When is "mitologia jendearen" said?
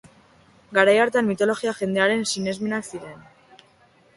1.31-2.25